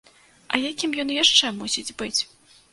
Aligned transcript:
А 0.53 0.61
якім 0.71 0.97
ён 1.05 1.13
яшчэ 1.17 1.53
мусіць 1.61 1.95
быць?! 2.03 2.13